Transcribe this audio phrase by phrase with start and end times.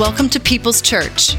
[0.00, 1.36] Welcome to People's Church.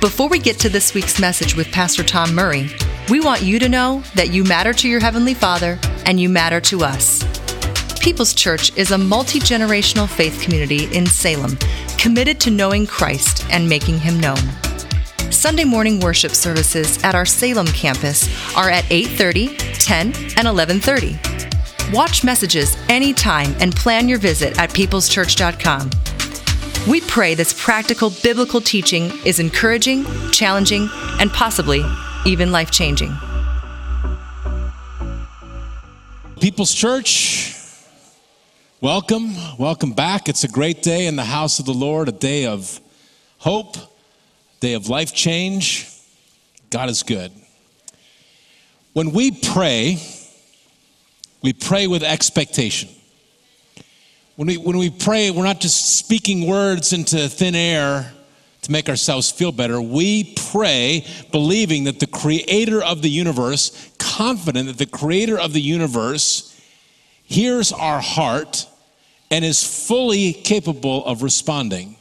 [0.00, 2.68] Before we get to this week's message with Pastor Tom Murray,
[3.08, 6.60] we want you to know that you matter to your Heavenly Father and you matter
[6.62, 7.22] to us.
[8.00, 11.56] People's Church is a multi generational faith community in Salem
[11.96, 14.42] committed to knowing Christ and making Him known.
[15.30, 21.16] Sunday morning worship services at our Salem campus are at 8:30, 10, and 11:30.
[21.92, 25.90] Watch messages anytime and plan your visit at peopleschurch.com.
[26.86, 31.82] We pray this practical biblical teaching is encouraging, challenging, and possibly
[32.26, 33.16] even life changing.
[36.40, 37.56] People's Church,
[38.82, 39.32] welcome.
[39.58, 40.28] Welcome back.
[40.28, 42.78] It's a great day in the house of the Lord, a day of
[43.38, 43.78] hope,
[44.60, 45.88] day of life change.
[46.68, 47.32] God is good.
[48.92, 50.02] When we pray,
[51.42, 52.90] we pray with expectation.
[54.36, 58.12] When we, when we pray, we're not just speaking words into thin air
[58.62, 59.80] to make ourselves feel better.
[59.80, 65.60] We pray believing that the creator of the universe, confident that the creator of the
[65.60, 66.60] universe
[67.22, 68.66] hears our heart
[69.30, 71.96] and is fully capable of responding.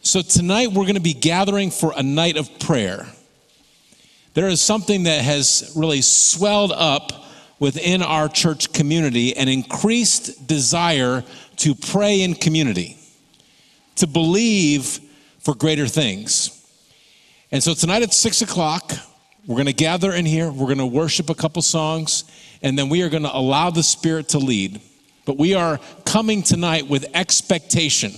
[0.00, 3.06] So tonight we're going to be gathering for a night of prayer.
[4.32, 7.25] There is something that has really swelled up
[7.58, 11.24] within our church community an increased desire
[11.56, 12.98] to pray in community,
[13.96, 15.00] to believe
[15.40, 16.52] for greater things.
[17.50, 18.92] And so tonight at six o'clock,
[19.46, 22.24] we're going to gather in here, we're going to worship a couple songs,
[22.62, 24.80] and then we are going to allow the Spirit to lead.
[25.24, 28.12] But we are coming tonight with expectation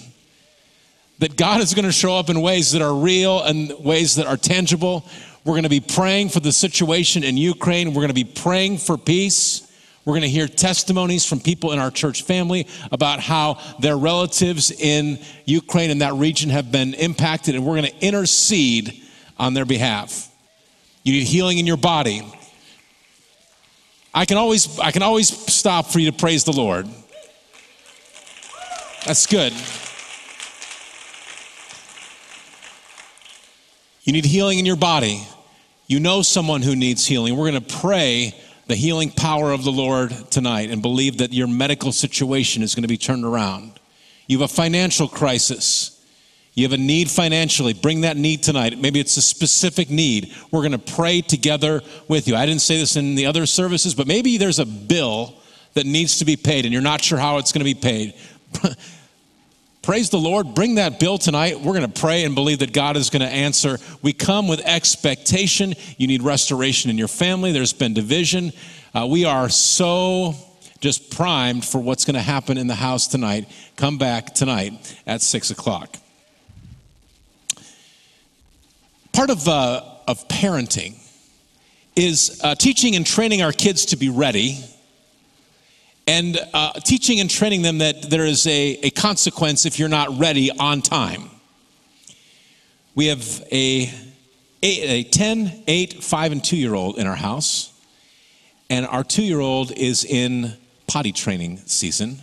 [1.18, 4.26] that God is going to show up in ways that are real and ways that
[4.26, 5.04] are tangible.
[5.48, 7.94] We're going to be praying for the situation in Ukraine.
[7.94, 9.66] We're going to be praying for peace.
[10.04, 14.70] We're going to hear testimonies from people in our church family about how their relatives
[14.70, 19.02] in Ukraine and that region have been impacted, and we're going to intercede
[19.38, 20.30] on their behalf.
[21.02, 22.30] You need healing in your body.
[24.12, 26.86] I can always, I can always stop for you to praise the Lord.
[29.06, 29.54] That's good.
[34.02, 35.26] You need healing in your body.
[35.88, 37.34] You know someone who needs healing.
[37.34, 38.34] We're going to pray
[38.66, 42.82] the healing power of the Lord tonight and believe that your medical situation is going
[42.82, 43.80] to be turned around.
[44.26, 45.94] You have a financial crisis.
[46.52, 47.72] You have a need financially.
[47.72, 48.78] Bring that need tonight.
[48.78, 50.34] Maybe it's a specific need.
[50.50, 52.36] We're going to pray together with you.
[52.36, 55.34] I didn't say this in the other services, but maybe there's a bill
[55.72, 58.14] that needs to be paid and you're not sure how it's going to be paid.
[59.88, 60.54] Praise the Lord.
[60.54, 61.62] Bring that bill tonight.
[61.62, 63.78] We're going to pray and believe that God is going to answer.
[64.02, 65.72] We come with expectation.
[65.96, 67.52] You need restoration in your family.
[67.52, 68.52] There's been division.
[68.92, 70.34] Uh, we are so
[70.82, 73.48] just primed for what's going to happen in the house tonight.
[73.76, 75.96] Come back tonight at 6 o'clock.
[79.14, 80.96] Part of, uh, of parenting
[81.96, 84.62] is uh, teaching and training our kids to be ready
[86.08, 90.18] and uh, teaching and training them that there is a, a consequence if you're not
[90.18, 91.28] ready on time.
[92.94, 93.92] We have a,
[94.62, 97.78] a 10, 8, 5, and 2 year old in our house,
[98.70, 100.54] and our 2 year old is in
[100.86, 102.22] potty training season.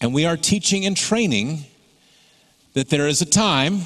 [0.00, 1.66] And we are teaching and training
[2.72, 3.82] that there is a time,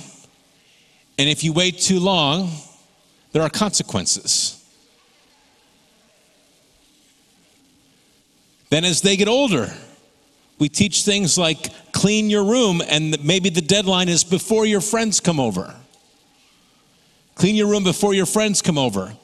[1.19, 2.53] and if you wait too long,
[3.33, 4.64] there are consequences.
[8.75, 9.73] Then, as they get older,
[10.59, 15.21] we teach things like clean your room, and maybe the deadline is before your friends
[15.21, 15.73] come over.
[17.37, 19.15] Clean your room before your friends come over.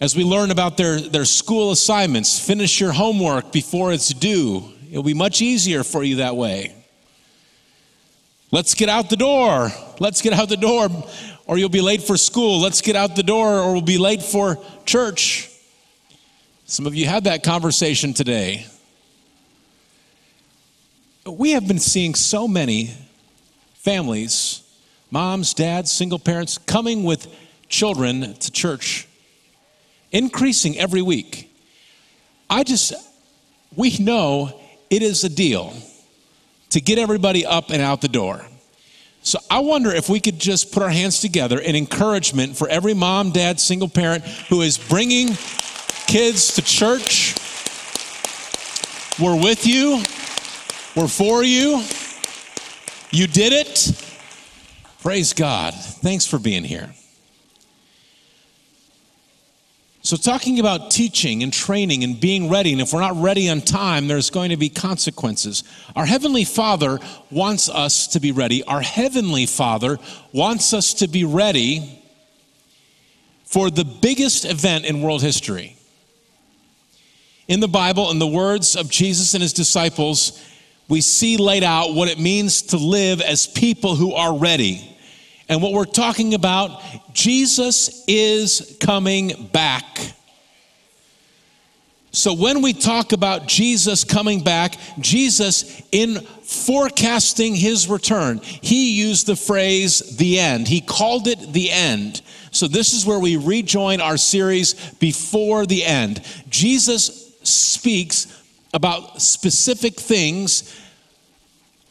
[0.00, 4.64] As we learn about their, their school assignments, finish your homework before it's due.
[4.90, 6.74] It'll be much easier for you that way.
[8.50, 9.70] Let's get out the door.
[10.00, 10.88] Let's get out the door,
[11.44, 12.62] or you'll be late for school.
[12.62, 15.50] Let's get out the door, or we'll be late for church.
[16.70, 18.66] Some of you had that conversation today.
[21.26, 22.94] We have been seeing so many
[23.72, 24.62] families,
[25.10, 27.26] moms, dads, single parents, coming with
[27.70, 29.08] children to church,
[30.12, 31.50] increasing every week.
[32.50, 32.92] I just,
[33.74, 34.60] we know
[34.90, 35.72] it is a deal
[36.68, 38.44] to get everybody up and out the door.
[39.22, 42.92] So I wonder if we could just put our hands together in encouragement for every
[42.92, 45.28] mom, dad, single parent who is bringing
[46.08, 47.34] kids to church.
[49.20, 50.02] We're with you,
[50.96, 51.84] we're for you.
[53.10, 54.04] You did it.
[55.02, 55.74] Praise God.
[55.74, 56.94] Thanks for being here.
[60.00, 63.60] So, talking about teaching and training and being ready, and if we're not ready on
[63.60, 65.62] time, there's going to be consequences.
[65.94, 66.98] Our Heavenly Father
[67.30, 68.64] wants us to be ready.
[68.64, 69.98] Our Heavenly Father
[70.32, 72.02] wants us to be ready
[73.44, 75.77] for the biggest event in world history.
[77.48, 80.44] In the Bible, in the words of Jesus and his disciples,
[80.86, 84.96] we see laid out what it means to live as people who are ready.
[85.48, 86.82] And what we're talking about,
[87.14, 89.98] Jesus is coming back.
[92.10, 99.26] So when we talk about Jesus coming back, Jesus, in forecasting his return, he used
[99.26, 100.68] the phrase the end.
[100.68, 102.20] He called it the end.
[102.50, 106.22] So this is where we rejoin our series before the end.
[106.48, 108.42] Jesus speaks
[108.74, 110.78] about specific things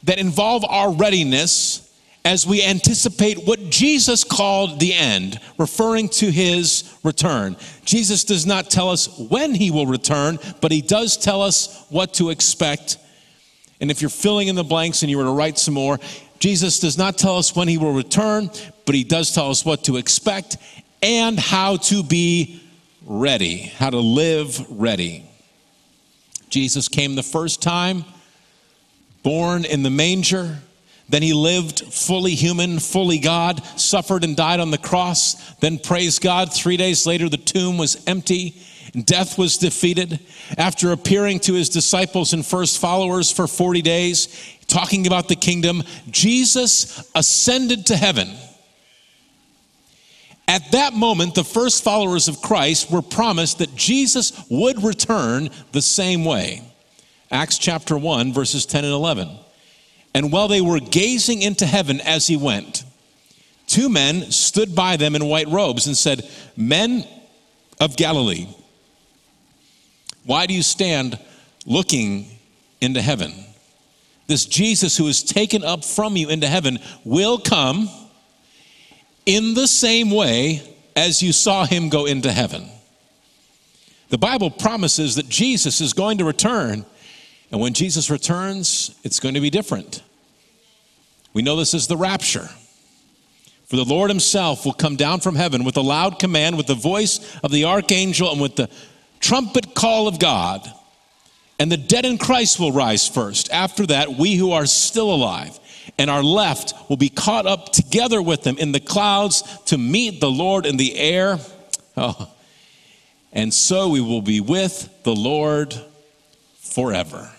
[0.03, 1.83] that involve our readiness
[2.23, 7.55] as we anticipate what Jesus called the end, referring to his return.
[7.85, 12.13] Jesus does not tell us when he will return, but he does tell us what
[12.15, 12.97] to expect.
[13.79, 15.99] And if you're filling in the blanks and you were to write some more,
[16.39, 18.49] Jesus does not tell us when he will return,
[18.85, 20.57] but he does tell us what to expect
[21.01, 22.61] and how to be
[23.05, 25.26] ready, how to live ready.
[26.49, 28.05] Jesus came the first time,
[29.23, 30.59] born in the manger
[31.09, 35.35] then he lived fully human, fully God, suffered and died on the cross.
[35.55, 38.61] Then, praise God, three days later, the tomb was empty
[38.93, 40.19] and death was defeated.
[40.57, 44.27] After appearing to his disciples and first followers for 40 days,
[44.67, 48.29] talking about the kingdom, Jesus ascended to heaven.
[50.47, 55.81] At that moment, the first followers of Christ were promised that Jesus would return the
[55.81, 56.61] same way.
[57.29, 59.29] Acts chapter 1, verses 10 and 11.
[60.13, 62.85] And while they were gazing into heaven as he went,
[63.67, 67.05] two men stood by them in white robes and said, Men
[67.81, 68.47] of Galilee,
[70.25, 71.19] why do you stand
[71.65, 72.27] looking
[72.79, 73.33] into heaven?
[74.27, 77.89] This Jesus who is taken up from you into heaven will come
[79.27, 80.63] in the same way
[80.95, 82.67] as you saw him go into heaven.
[84.09, 86.85] The Bible promises that Jesus is going to return,
[87.51, 90.01] and when Jesus returns, it's going to be different.
[91.33, 92.49] We know this is the rapture.
[93.65, 96.73] For the Lord himself will come down from heaven with a loud command, with the
[96.73, 98.69] voice of the archangel, and with the
[99.19, 100.71] trumpet call of God.
[101.59, 103.51] And the dead in Christ will rise first.
[103.51, 105.59] After that, we who are still alive
[105.97, 110.19] and our left will be caught up together with them in the clouds to meet
[110.19, 111.39] the Lord in the air.
[111.95, 112.31] Oh.
[113.33, 115.75] And so we will be with the Lord
[116.59, 117.31] forever.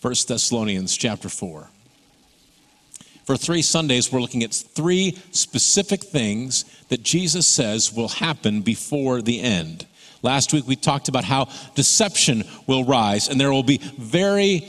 [0.00, 1.68] 1 Thessalonians chapter 4.
[3.24, 9.20] For three Sundays, we're looking at three specific things that Jesus says will happen before
[9.20, 9.84] the end.
[10.22, 14.64] Last week, we talked about how deception will rise, and there will be very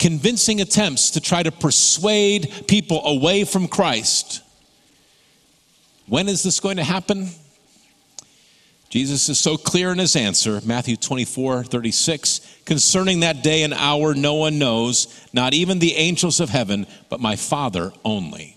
[0.00, 4.42] convincing attempts to try to persuade people away from Christ.
[6.06, 7.28] When is this going to happen?
[8.88, 14.14] Jesus is so clear in his answer, Matthew 24, 36, concerning that day and hour
[14.14, 18.56] no one knows, not even the angels of heaven, but my Father only.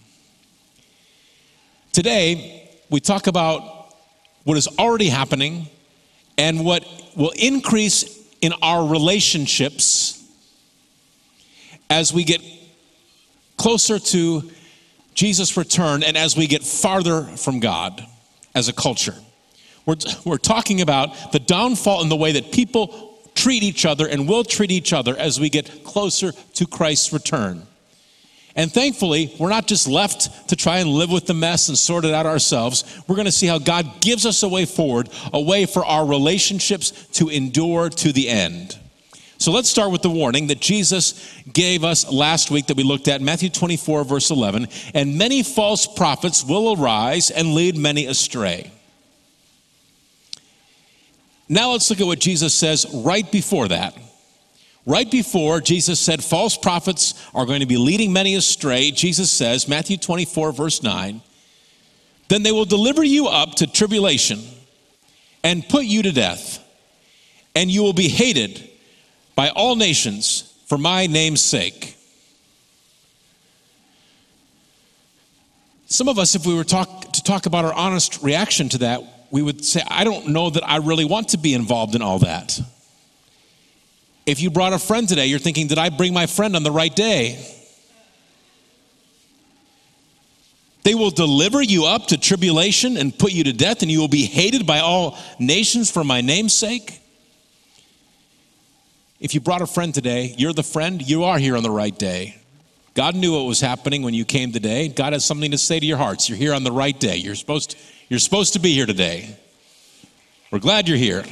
[1.92, 3.94] Today, we talk about
[4.46, 5.68] what is already happening
[6.38, 6.84] and what
[7.16, 10.23] will increase in our relationships
[11.94, 12.42] as we get
[13.56, 14.50] closer to
[15.14, 18.04] Jesus' return and as we get farther from God
[18.56, 19.16] as a culture.
[19.86, 24.28] We're, we're talking about the downfall in the way that people treat each other and
[24.28, 27.68] will treat each other as we get closer to Christ's return.
[28.56, 32.06] And thankfully, we're not just left to try and live with the mess and sort
[32.06, 33.04] it out ourselves.
[33.08, 36.06] We're going to see how God gives us a way forward, a way for our
[36.06, 38.80] relationships to endure to the end.
[39.44, 43.10] So let's start with the warning that Jesus gave us last week that we looked
[43.10, 44.70] at, Matthew 24, verse 11.
[44.94, 48.72] And many false prophets will arise and lead many astray.
[51.50, 53.98] Now let's look at what Jesus says right before that.
[54.86, 59.68] Right before Jesus said false prophets are going to be leading many astray, Jesus says,
[59.68, 61.22] Matthew 24, verse 9,
[62.30, 64.40] then they will deliver you up to tribulation
[65.44, 66.66] and put you to death,
[67.54, 68.70] and you will be hated
[69.36, 71.98] by all nations for my name's sake.
[75.86, 79.02] Some of us, if we were talk, to talk about our honest reaction to that,
[79.30, 82.20] we would say, I don't know that I really want to be involved in all
[82.20, 82.60] that.
[84.26, 86.72] If you brought a friend today, you're thinking, Did I bring my friend on the
[86.72, 87.46] right day?
[90.84, 94.08] They will deliver you up to tribulation and put you to death, and you will
[94.08, 97.03] be hated by all nations for my name's sake.
[99.24, 101.98] If you brought a friend today, you're the friend, you are here on the right
[101.98, 102.36] day.
[102.94, 104.90] God knew what was happening when you came today.
[104.90, 106.28] God has something to say to your hearts.
[106.28, 107.16] You're here on the right day.
[107.16, 107.78] You're supposed to,
[108.10, 109.38] you're supposed to be here today.
[110.52, 111.24] We're glad you're here.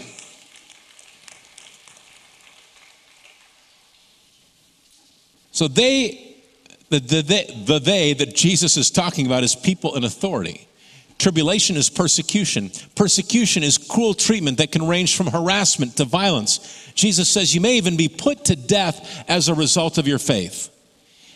[5.52, 6.38] So they,
[6.90, 10.66] the, the, the, the they that Jesus is talking about is people in authority.
[11.22, 12.72] Tribulation is persecution.
[12.96, 16.92] Persecution is cruel treatment that can range from harassment to violence.
[16.96, 20.76] Jesus says you may even be put to death as a result of your faith.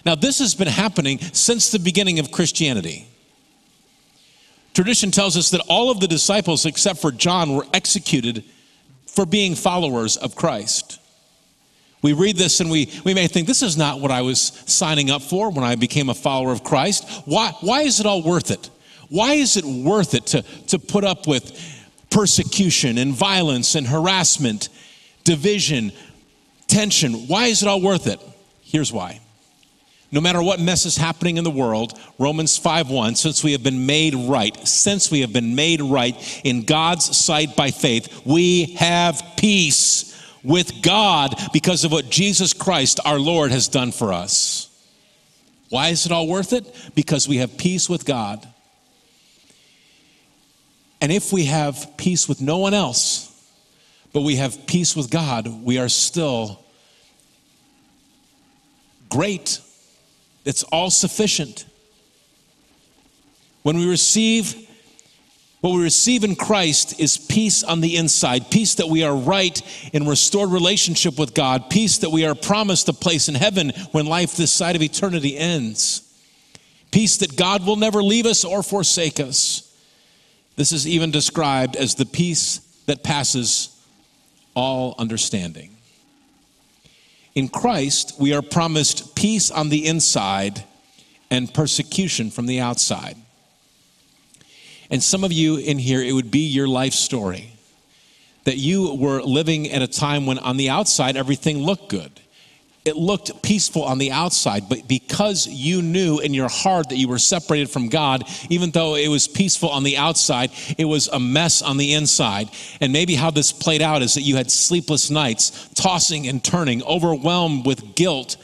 [0.04, 3.08] Now, this has been happening since the beginning of Christianity.
[4.74, 8.44] Tradition tells us that all of the disciples, except for John, were executed
[9.06, 11.00] for being followers of Christ.
[12.02, 15.12] We read this and we, we may think, this is not what I was signing
[15.12, 17.08] up for when I became a follower of Christ.
[17.26, 18.72] Why, why is it all worth it?
[19.10, 21.60] Why is it worth it to, to put up with
[22.10, 24.70] persecution and violence and harassment,
[25.24, 25.92] division,
[26.68, 27.28] tension?
[27.28, 28.20] Why is it all worth it?
[28.62, 29.22] Here's why.
[30.12, 33.86] No matter what mess is happening in the world, Romans 5:1, since we have been
[33.86, 39.22] made right, since we have been made right in God's sight by faith, we have
[39.36, 44.70] peace with God because of what Jesus Christ, our Lord, has done for us.
[45.70, 46.66] Why is it all worth it?
[46.94, 48.48] Because we have peace with God.
[51.06, 53.32] And if we have peace with no one else,
[54.12, 56.66] but we have peace with God, we are still
[59.08, 59.60] great.
[60.46, 61.68] It's all sufficient.
[63.62, 64.68] When we receive
[65.62, 69.62] what we receive in Christ is peace on the inside, peace that we are right
[69.94, 74.08] in restored relationship with God, peace that we are promised a place in heaven when
[74.08, 76.02] life this side of eternity ends,
[76.90, 79.65] peace that God will never leave us or forsake us.
[80.56, 83.70] This is even described as the peace that passes
[84.56, 85.76] all understanding.
[87.34, 90.64] In Christ, we are promised peace on the inside
[91.30, 93.18] and persecution from the outside.
[94.90, 97.52] And some of you in here, it would be your life story
[98.46, 102.22] that you were living at a time when on the outside everything looked good.
[102.86, 107.08] It looked peaceful on the outside, but because you knew in your heart that you
[107.08, 111.20] were separated from God, even though it was peaceful on the outside, it was a
[111.20, 112.50] mess on the inside.
[112.80, 116.84] And maybe how this played out is that you had sleepless nights, tossing and turning,
[116.84, 118.38] overwhelmed with guilt,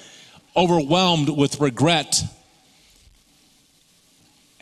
[0.58, 2.24] overwhelmed with regret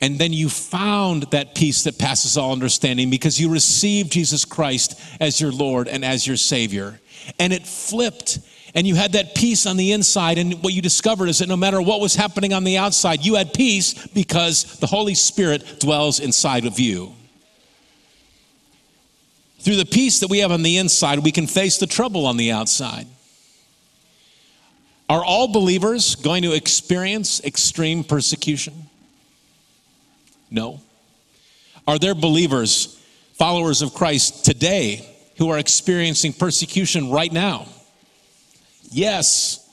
[0.02, 5.00] and then you found that peace that passes all understanding because you received Jesus Christ
[5.20, 7.00] as your Lord and as your Savior.
[7.38, 8.40] And it flipped,
[8.76, 10.38] and you had that peace on the inside.
[10.38, 13.36] And what you discovered is that no matter what was happening on the outside, you
[13.36, 17.14] had peace because the Holy Spirit dwells inside of you.
[19.60, 22.38] Through the peace that we have on the inside, we can face the trouble on
[22.38, 23.08] the outside.
[25.10, 28.90] Are all believers going to experience extreme persecution?
[30.52, 30.82] No.
[31.88, 33.00] Are there believers,
[33.34, 35.08] followers of Christ today
[35.38, 37.68] who are experiencing persecution right now?
[38.92, 39.66] Yes.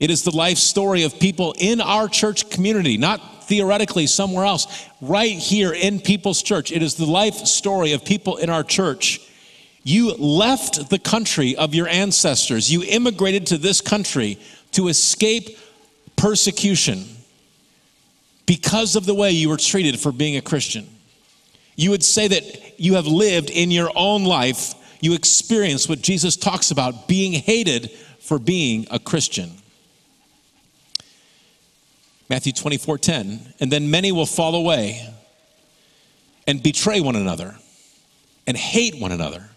[0.00, 4.88] It is the life story of people in our church community, not theoretically somewhere else,
[5.00, 6.72] right here in People's Church.
[6.72, 9.20] It is the life story of people in our church.
[9.82, 14.38] You left the country of your ancestors, you immigrated to this country
[14.72, 15.58] to escape
[16.16, 17.04] persecution
[18.46, 20.88] because of the way you were treated for being a Christian.
[21.76, 26.36] You would say that you have lived in your own life, you experience what Jesus
[26.36, 29.52] talks about being hated for being a Christian.
[32.28, 33.54] Matthew 24 10.
[33.60, 35.06] And then many will fall away
[36.46, 37.56] and betray one another
[38.46, 39.48] and hate one another.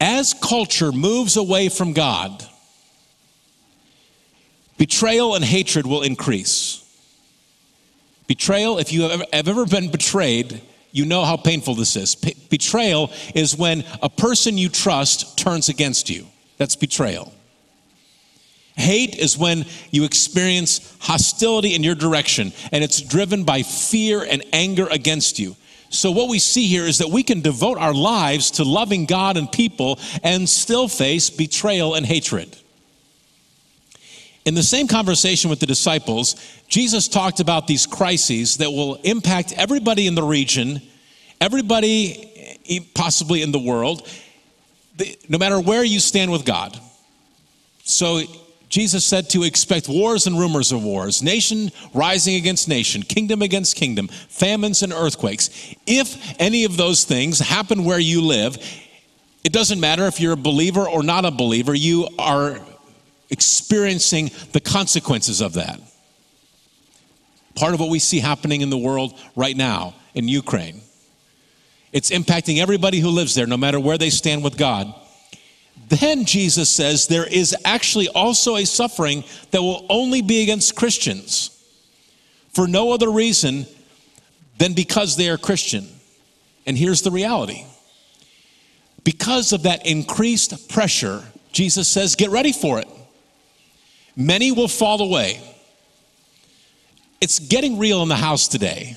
[0.00, 2.48] As culture moves away from God,
[4.82, 6.84] Betrayal and hatred will increase.
[8.26, 10.60] Betrayal, if you have ever, been betrayed,
[10.92, 12.14] you know how painful this is.
[12.14, 16.26] P- betrayal is when a person you trust turns against you.
[16.58, 17.32] That's betrayal.
[18.76, 24.42] Hate is when you experience hostility in your direction and it's driven by fear and
[24.52, 25.56] anger against you.
[25.90, 29.36] So, what we see here is that we can devote our lives to loving God
[29.36, 32.56] and people and still face betrayal and hatred.
[34.44, 36.34] In the same conversation with the disciples,
[36.66, 40.82] Jesus talked about these crises that will impact everybody in the region,
[41.40, 44.08] everybody possibly in the world,
[45.28, 46.78] no matter where you stand with God.
[47.84, 48.22] So
[48.68, 53.76] Jesus said to expect wars and rumors of wars, nation rising against nation, kingdom against
[53.76, 55.50] kingdom, famines and earthquakes.
[55.86, 58.56] If any of those things happen where you live,
[59.44, 62.60] it doesn't matter if you're a believer or not a believer, you are
[63.32, 65.80] experiencing the consequences of that.
[67.56, 70.82] Part of what we see happening in the world right now in Ukraine.
[71.92, 74.94] It's impacting everybody who lives there, no matter where they stand with God.
[75.88, 81.50] Then Jesus says there is actually also a suffering that will only be against Christians
[82.52, 83.66] for no other reason
[84.58, 85.88] than because they are Christian.
[86.66, 87.64] And here's the reality
[89.04, 92.88] because of that increased pressure, Jesus says, get ready for it.
[94.16, 95.40] Many will fall away.
[97.20, 98.96] It's getting real in the house today.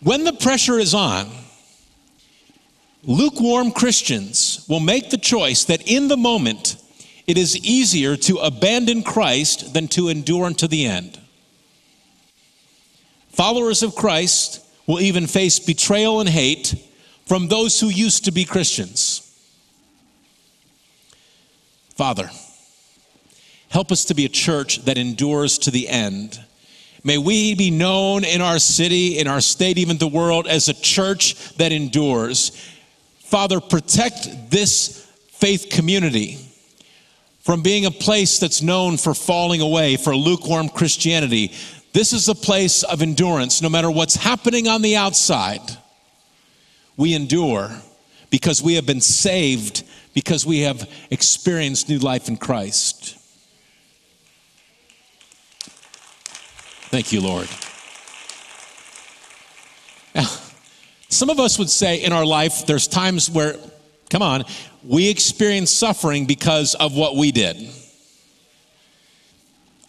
[0.00, 1.30] When the pressure is on,
[3.04, 6.76] Lukewarm Christians will make the choice that in the moment
[7.26, 11.18] it is easier to abandon Christ than to endure unto the end.
[13.30, 16.74] Followers of Christ will even face betrayal and hate
[17.26, 19.20] from those who used to be Christians.
[21.96, 22.30] Father,
[23.74, 26.40] help us to be a church that endures to the end.
[27.02, 30.74] May we be known in our city, in our state, even the world, as a
[30.74, 32.52] church that endures.
[33.18, 36.38] Father, protect this faith community
[37.40, 41.52] from being a place that's known for falling away, for lukewarm Christianity.
[41.92, 43.60] This is a place of endurance.
[43.60, 45.62] No matter what's happening on the outside,
[46.96, 47.70] we endure
[48.30, 49.82] because we have been saved,
[50.14, 53.18] because we have experienced new life in Christ.
[56.94, 57.48] Thank you, Lord.
[60.14, 60.28] Now,
[61.08, 63.56] some of us would say in our life, there's times where,
[64.10, 64.44] come on,
[64.84, 67.68] we experience suffering because of what we did.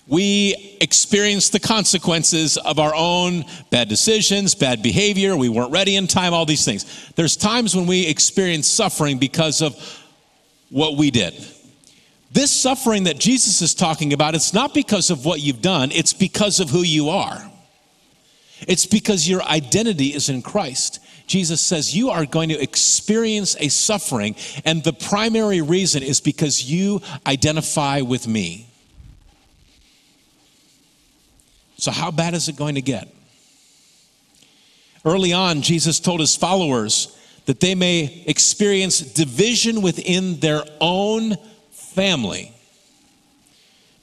[0.07, 5.38] We experience the consequences of our own bad decisions, bad behavior.
[5.38, 7.12] We weren't ready in time, all these things.
[7.15, 9.75] There's times when we experience suffering because of
[10.72, 11.35] what we did.
[12.35, 16.11] This suffering that Jesus is talking about, it's not because of what you've done, it's
[16.11, 17.50] because of who you are.
[18.67, 21.00] It's because your identity is in Christ.
[21.27, 26.69] Jesus says you are going to experience a suffering, and the primary reason is because
[26.69, 28.67] you identify with me.
[31.77, 33.07] So, how bad is it going to get?
[35.05, 41.37] Early on, Jesus told his followers that they may experience division within their own
[41.96, 42.51] family.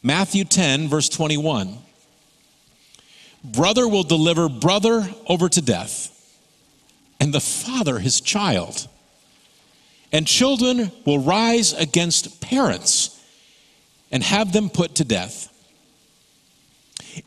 [0.03, 1.79] Matthew 10, verse 21.
[3.45, 6.09] Brother will deliver brother over to death
[7.21, 8.89] and the father his child.
[10.11, 13.19] And children will rise against parents
[14.11, 15.49] and have them put to death.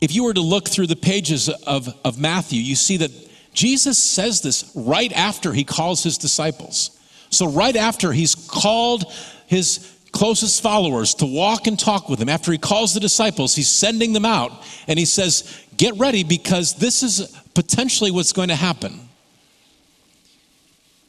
[0.00, 3.10] If you were to look through the pages of, of Matthew, you see that
[3.54, 6.90] Jesus says this right after he calls his disciples.
[7.30, 9.10] So, right after he's called
[9.46, 13.68] his closest followers to walk and talk with him, after he calls the disciples, he's
[13.68, 18.56] sending them out and he says, Get ready because this is potentially what's going to
[18.56, 18.98] happen.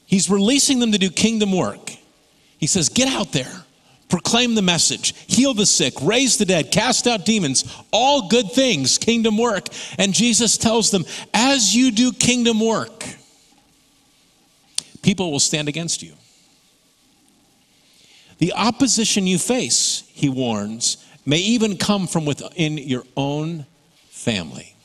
[0.06, 1.92] He's releasing them to do kingdom work.
[2.58, 3.64] He says, Get out there,
[4.10, 8.98] proclaim the message, heal the sick, raise the dead, cast out demons, all good things,
[8.98, 9.68] kingdom work.
[9.98, 13.06] And Jesus tells them, As you do kingdom work,
[15.02, 16.14] people will stand against you.
[18.38, 23.66] The opposition you face, he warns, may even come from within your own
[24.10, 24.76] family.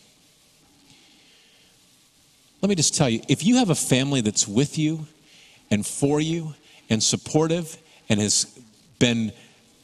[2.60, 5.06] Let me just tell you if you have a family that's with you
[5.70, 6.54] and for you
[6.88, 7.76] and supportive
[8.08, 8.46] and has
[8.98, 9.32] been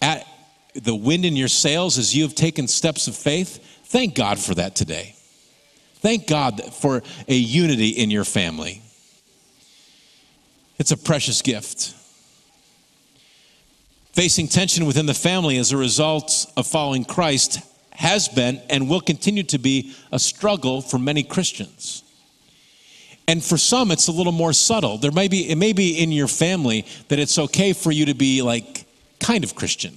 [0.00, 0.26] at
[0.74, 4.54] the wind in your sails as you have taken steps of faith, thank God for
[4.54, 5.14] that today.
[5.96, 8.82] Thank God for a unity in your family.
[10.78, 11.94] It's a precious gift.
[14.18, 17.60] Facing tension within the family as a result of following Christ
[17.92, 22.02] has been and will continue to be a struggle for many Christians.
[23.28, 24.98] And for some, it's a little more subtle.
[24.98, 28.14] There may be, it may be in your family that it's okay for you to
[28.14, 28.86] be like
[29.20, 29.96] kind of Christian.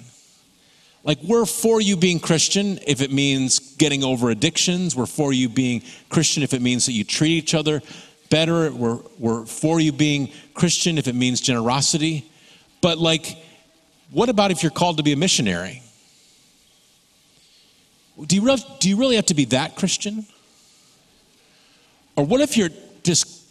[1.04, 4.96] Like, we're for you being Christian if it means getting over addictions.
[4.96, 7.82] We're for you being Christian if it means that you treat each other
[8.30, 8.72] better.
[8.72, 12.30] We're, we're for you being Christian if it means generosity.
[12.82, 13.36] But, like,
[14.12, 15.82] what about if you're called to be a missionary?
[18.28, 20.26] Do you, really, do you really have to be that Christian?
[22.16, 22.70] Or what if you're
[23.04, 23.42] just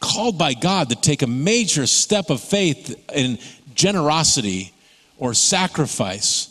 [0.00, 3.38] called by God to take a major step of faith in
[3.74, 4.72] generosity
[5.18, 6.48] or sacrifice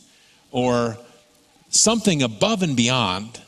[0.51, 0.97] or
[1.69, 3.41] something above and beyond.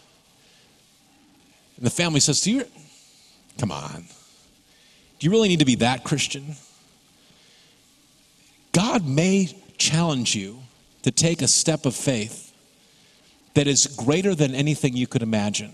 [1.77, 2.65] And the family says, Do you,
[3.59, 4.05] come on,
[5.19, 6.55] do you really need to be that Christian?
[8.73, 9.49] God may
[9.81, 10.59] challenge you
[11.01, 12.53] to take a step of faith
[13.55, 15.71] that is greater than anything you could imagine.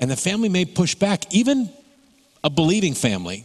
[0.00, 1.70] And the family may push back, even
[2.42, 3.44] a believing family.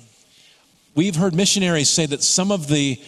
[0.96, 3.00] We've heard missionaries say that some of the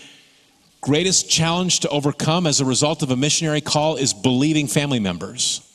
[0.82, 5.66] greatest challenge to overcome as a result of a missionary call is believing family members.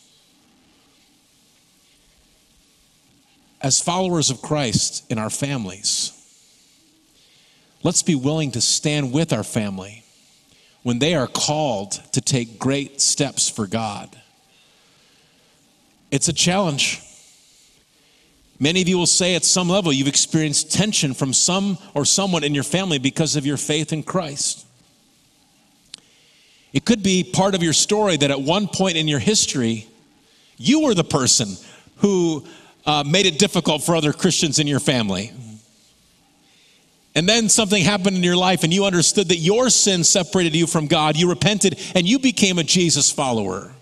[3.60, 6.12] As followers of Christ in our families,
[7.84, 10.02] let's be willing to stand with our family
[10.82, 14.14] when they are called to take great steps for God.
[16.10, 17.00] It's a challenge.
[18.58, 22.44] Many of you will say at some level you've experienced tension from some or someone
[22.44, 24.66] in your family because of your faith in Christ.
[26.72, 29.86] It could be part of your story that at one point in your history,
[30.56, 31.56] you were the person
[31.96, 32.44] who
[32.86, 35.32] uh, made it difficult for other Christians in your family.
[37.14, 40.66] And then something happened in your life, and you understood that your sin separated you
[40.66, 41.16] from God.
[41.16, 43.72] You repented, and you became a Jesus follower.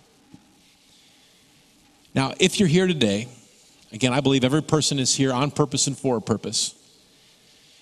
[2.15, 3.29] Now, if you're here today,
[3.91, 6.75] again, I believe every person is here on purpose and for a purpose.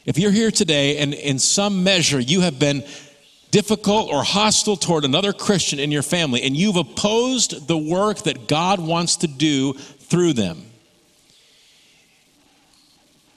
[0.06, 2.84] If you're here today and in some measure you have been
[3.50, 8.46] difficult or hostile toward another Christian in your family, and you've opposed the work that
[8.46, 10.69] God wants to do through them,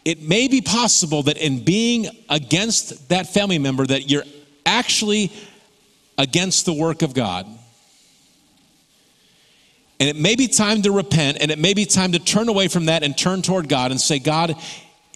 [0.06, 4.24] it may be possible that in being against that family member that you're
[4.66, 5.32] actually
[6.18, 7.48] against the work of God.
[10.00, 12.68] And it may be time to repent and it may be time to turn away
[12.68, 14.56] from that and turn toward God and say, God,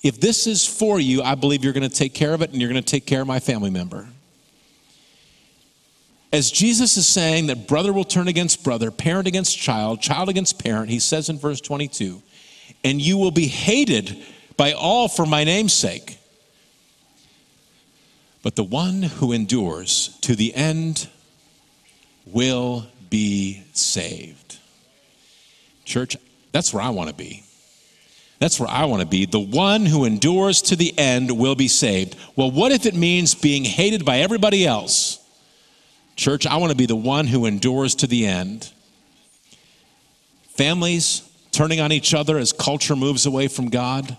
[0.04, 2.62] if this is for you, I believe you're going to take care of it and
[2.62, 4.08] you're going to take care of my family member
[6.32, 10.62] as Jesus is saying that brother will turn against brother, parent against child, child against
[10.62, 12.22] parent, he says in verse 22,
[12.84, 14.18] and you will be hated
[14.58, 16.18] by all for my name's sake.
[18.44, 21.08] But the one who endures to the end
[22.26, 24.58] will be saved.
[25.86, 26.18] Church,
[26.52, 27.44] that's where I want to be.
[28.40, 29.26] That's where I want to be.
[29.26, 32.16] The one who endures to the end will be saved.
[32.36, 35.20] Well, what if it means being hated by everybody else?
[36.16, 38.72] Church, I want to be the one who endures to the end.
[40.50, 44.18] Families turning on each other as culture moves away from God.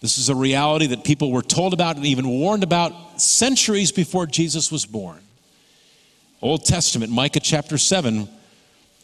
[0.00, 4.26] This is a reality that people were told about and even warned about centuries before
[4.26, 5.20] Jesus was born.
[6.40, 8.26] Old Testament, Micah chapter 7,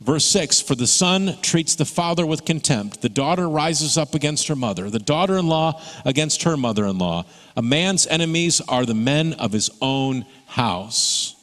[0.00, 4.48] verse 6 For the son treats the father with contempt, the daughter rises up against
[4.48, 7.26] her mother, the daughter in law against her mother in law.
[7.58, 11.34] A man's enemies are the men of his own house.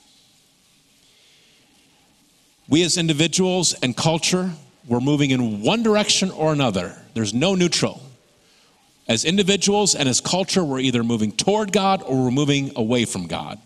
[2.68, 4.52] We as individuals and culture,
[4.88, 7.00] we're moving in one direction or another.
[7.14, 8.02] There's no neutral.
[9.08, 13.28] As individuals and as culture, we're either moving toward God or we're moving away from
[13.28, 13.60] God.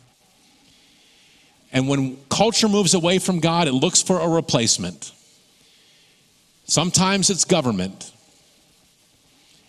[1.71, 5.11] And when culture moves away from God, it looks for a replacement.
[6.65, 8.11] Sometimes it's government.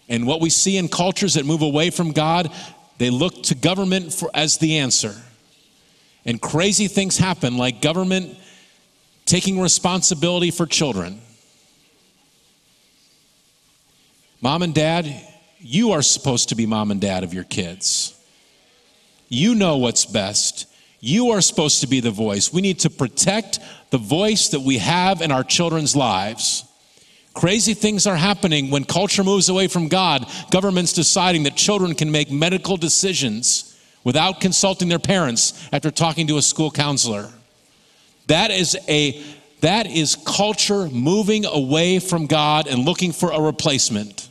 [0.09, 2.51] And what we see in cultures that move away from God,
[2.97, 5.15] they look to government for, as the answer.
[6.25, 8.37] And crazy things happen, like government
[9.27, 11.21] taking responsibility for children.
[14.41, 15.07] Mom and dad,
[15.61, 18.15] you are supposed to be mom and dad of your kids.
[19.29, 20.67] You know what's best.
[21.01, 22.53] You are supposed to be the voice.
[22.53, 26.65] We need to protect the voice that we have in our children's lives.
[27.35, 30.27] Crazy things are happening when culture moves away from God.
[30.51, 36.39] Government's deciding that children can make medical decisions without consulting their parents after talking to
[36.39, 37.29] a school counselor.
[38.27, 39.23] That is a
[39.61, 44.28] that is culture moving away from God and looking for a replacement.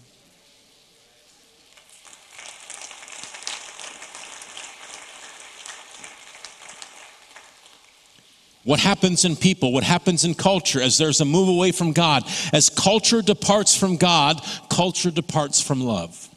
[8.67, 12.23] What happens in people, what happens in culture as there's a move away from God.
[12.51, 16.27] As culture departs from God, culture departs from love.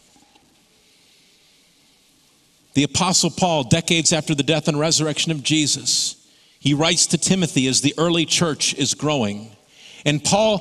[2.75, 6.25] The Apostle Paul, decades after the death and resurrection of Jesus,
[6.61, 9.51] he writes to Timothy as the early church is growing.
[10.07, 10.61] And Paul,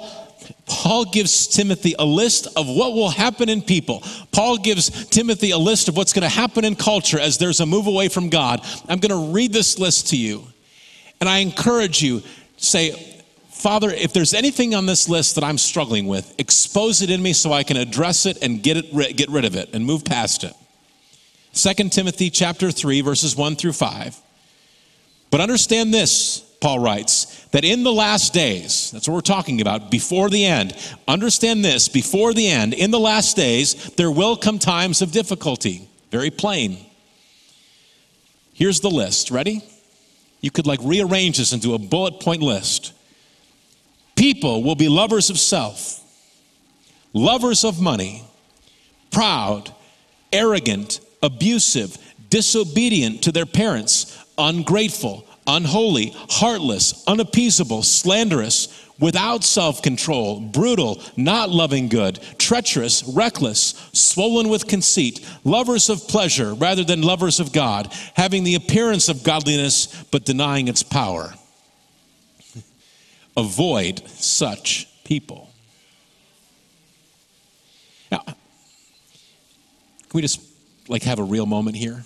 [0.65, 4.03] Paul gives Timothy a list of what will happen in people.
[4.31, 7.67] Paul gives Timothy a list of what's going to happen in culture as there's a
[7.67, 8.65] move away from God.
[8.87, 10.47] I'm going to read this list to you.
[11.19, 12.21] And I encourage you,
[12.57, 12.91] say,
[13.49, 17.33] Father, if there's anything on this list that I'm struggling with, expose it in me
[17.33, 20.45] so I can address it and get, it, get rid of it and move past
[20.45, 20.53] it.
[21.53, 24.15] 2 Timothy chapter 3 verses 1 through 5.
[25.29, 29.91] But understand this, Paul writes, that in the last days, that's what we're talking about,
[29.91, 30.75] before the end,
[31.07, 35.87] understand this, before the end, in the last days, there will come times of difficulty.
[36.11, 36.77] Very plain.
[38.53, 39.31] Here's the list.
[39.31, 39.63] Ready?
[40.41, 42.93] You could like rearrange this into a bullet point list.
[44.15, 46.01] People will be lovers of self,
[47.13, 48.23] lovers of money,
[49.11, 49.73] proud,
[50.31, 51.97] arrogant, abusive,
[52.29, 58.67] disobedient to their parents, ungrateful, unholy, heartless, unappeasable, slanderous,
[58.99, 66.53] without self control, brutal, not loving good, treacherous, reckless, swollen with conceit, lovers of pleasure
[66.53, 71.33] rather than lovers of God, having the appearance of godliness but denying its power.
[73.37, 75.49] Avoid such people.
[78.11, 78.35] Now, can
[80.13, 80.41] we just
[80.87, 82.03] like have a real moment here?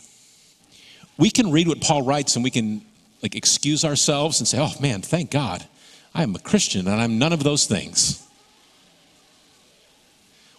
[1.18, 2.82] We can read what Paul writes and we can
[3.22, 5.66] like excuse ourselves and say, "Oh man, thank God.
[6.14, 8.20] I am a Christian and I'm none of those things."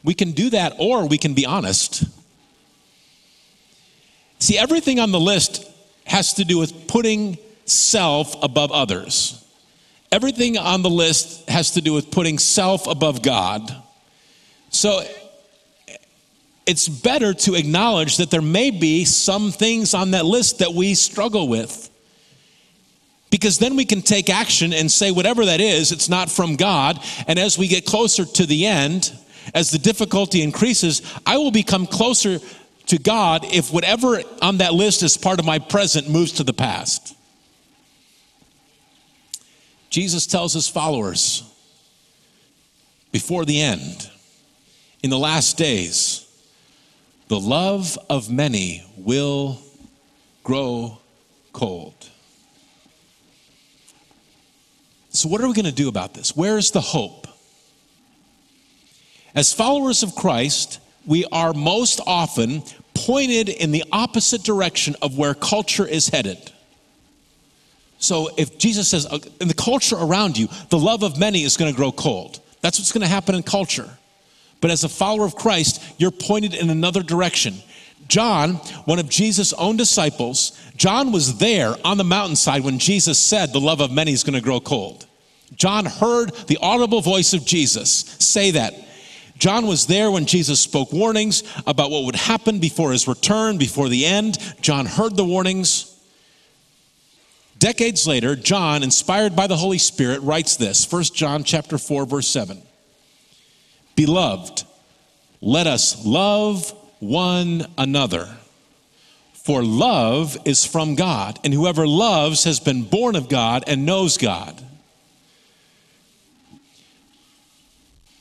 [0.02, 2.04] We can do that or we can be honest.
[4.38, 5.64] See, everything on the list
[6.04, 9.42] has to do with putting self above others.
[10.12, 13.74] Everything on the list has to do with putting self above God.
[14.68, 15.02] So
[16.66, 20.94] it's better to acknowledge that there may be some things on that list that we
[20.94, 21.90] struggle with.
[23.34, 27.04] Because then we can take action and say, whatever that is, it's not from God.
[27.26, 29.12] And as we get closer to the end,
[29.52, 32.38] as the difficulty increases, I will become closer
[32.86, 36.52] to God if whatever on that list is part of my present moves to the
[36.52, 37.16] past.
[39.90, 41.42] Jesus tells his followers
[43.10, 44.08] before the end,
[45.02, 46.24] in the last days,
[47.26, 49.58] the love of many will
[50.44, 50.98] grow
[51.52, 51.93] cold.
[55.14, 56.36] So, what are we going to do about this?
[56.36, 57.28] Where is the hope?
[59.32, 62.62] As followers of Christ, we are most often
[62.94, 66.52] pointed in the opposite direction of where culture is headed.
[67.98, 71.56] So, if Jesus says, uh, in the culture around you, the love of many is
[71.56, 73.88] going to grow cold, that's what's going to happen in culture.
[74.60, 77.54] But as a follower of Christ, you're pointed in another direction.
[78.08, 83.52] John, one of Jesus' own disciples, John was there on the mountainside when Jesus said
[83.52, 85.06] the love of many is going to grow cold.
[85.56, 88.74] John heard the audible voice of Jesus say that.
[89.38, 93.88] John was there when Jesus spoke warnings about what would happen before his return, before
[93.88, 94.38] the end.
[94.60, 95.90] John heard the warnings.
[97.58, 102.28] Decades later, John, inspired by the Holy Spirit, writes this 1 John chapter 4, verse
[102.28, 102.62] 7.
[103.96, 104.64] Beloved,
[105.40, 108.28] let us love one another.
[109.32, 114.16] For love is from God, and whoever loves has been born of God and knows
[114.16, 114.62] God.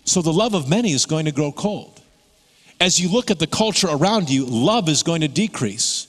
[0.06, 2.02] So the love of many is going to grow cold.
[2.82, 6.08] As you look at the culture around you, love is going to decrease.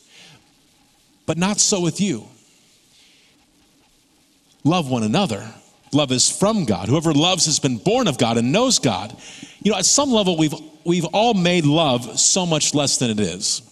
[1.27, 2.27] But not so with you.
[4.65, 5.49] Love one another.
[5.95, 6.89] Love is from God.
[6.89, 9.17] Whoever loves has been born of God and knows God.
[9.63, 10.55] You know, at some level, we've,
[10.85, 13.63] we've all made love so much less than it is.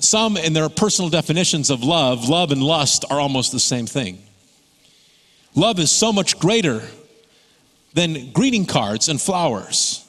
[0.00, 4.22] Some, in their personal definitions of love, love and lust are almost the same thing.
[5.54, 6.82] Love is so much greater
[7.94, 10.07] than greeting cards and flowers.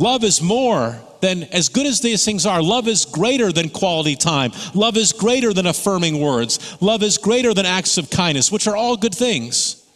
[0.00, 4.16] Love is more than, as good as these things are, love is greater than quality
[4.16, 4.50] time.
[4.74, 6.58] Love is greater than affirming words.
[6.80, 9.86] Love is greater than acts of kindness, which are all good things.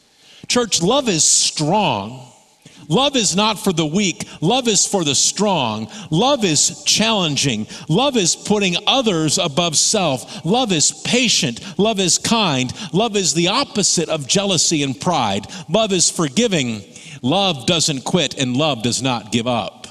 [0.47, 2.29] Church, love is strong.
[2.87, 4.29] Love is not for the weak.
[4.43, 5.91] Love is for the strong.
[6.11, 7.67] Love is challenging.
[7.89, 10.45] Love is putting others above self.
[10.45, 11.79] Love is patient.
[11.79, 12.75] Love is kind.
[12.93, 15.47] Love is the opposite of jealousy and pride.
[15.71, 16.83] Love is forgiving.
[17.23, 19.84] Love doesn't quit and love does not give up.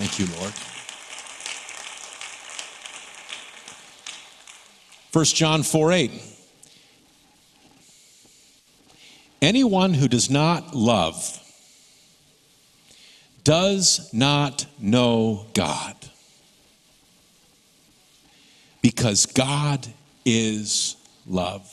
[0.00, 0.54] Thank you, Lord.
[5.12, 6.10] 1 John 4 8.
[9.42, 11.38] Anyone who does not love
[13.44, 15.96] does not know God
[18.80, 19.86] because God
[20.24, 21.66] is love.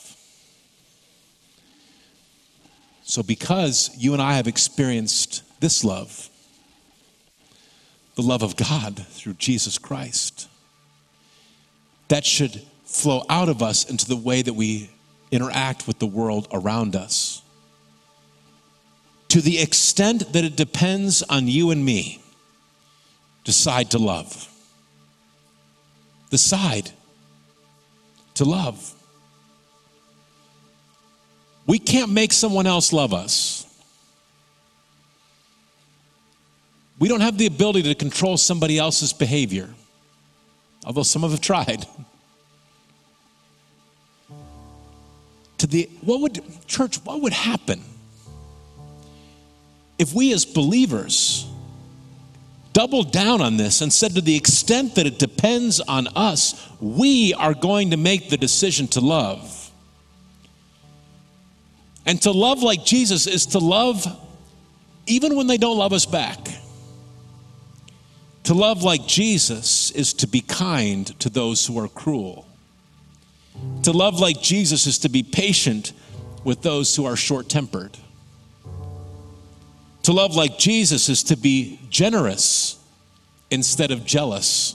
[3.04, 6.28] So, because you and I have experienced this love,
[8.18, 10.48] the love of God through Jesus Christ,
[12.08, 14.90] that should flow out of us into the way that we
[15.30, 17.42] interact with the world around us
[19.28, 22.20] to the extent that it depends on you and me,
[23.44, 24.48] decide to love.
[26.30, 26.90] decide
[28.34, 28.94] to love.
[31.68, 33.67] We can't make someone else love us.
[36.98, 39.68] We don't have the ability to control somebody else's behavior,
[40.84, 41.86] although some have tried.
[45.58, 47.82] To the what would church, what would happen
[49.98, 51.46] if we as believers
[52.72, 57.34] doubled down on this and said to the extent that it depends on us, we
[57.34, 59.72] are going to make the decision to love.
[62.06, 64.06] And to love like Jesus is to love
[65.06, 66.38] even when they don't love us back.
[68.44, 72.46] To love like Jesus is to be kind to those who are cruel.
[73.82, 75.92] To love like Jesus is to be patient
[76.44, 77.96] with those who are short tempered.
[80.04, 82.78] To love like Jesus is to be generous
[83.50, 84.74] instead of jealous.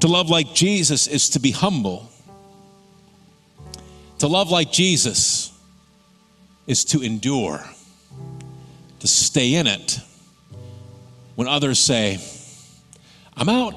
[0.00, 2.10] To love like Jesus is to be humble.
[4.18, 5.52] To love like Jesus
[6.66, 7.64] is to endure,
[9.00, 10.00] to stay in it
[11.36, 12.18] when others say,
[13.36, 13.74] I'm out.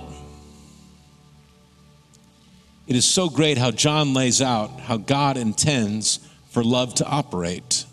[2.88, 6.20] It is so great how John lays out how God intends
[6.50, 7.86] for love to operate.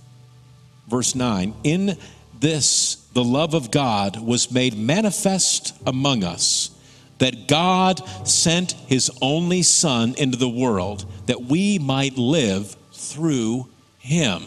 [0.89, 1.99] Verse 9 In
[2.41, 6.71] this, the love of God was made manifest among us,
[7.19, 14.43] that God sent his only Son into the world that we might live through him.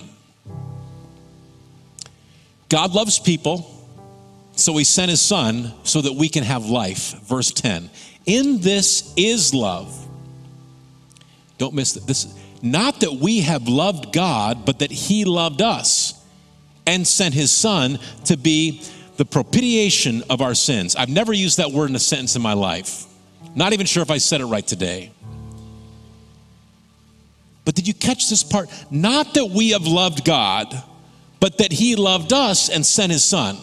[2.70, 3.79] God loves people
[4.60, 7.20] so he sent his son so that we can have life.
[7.22, 7.90] Verse 10.
[8.26, 10.08] In this is love.
[11.58, 12.34] Don't miss this.
[12.62, 16.14] Not that we have loved God, but that he loved us
[16.86, 18.84] and sent his son to be
[19.18, 20.96] the propitiation of our sins.
[20.96, 23.06] I've never used that word in a sentence in my life.
[23.56, 25.12] Not even sure if I said it right today.
[27.66, 28.70] But did you catch this part?
[28.90, 30.74] Not that we have loved God,
[31.40, 33.58] but that he loved us and sent his son.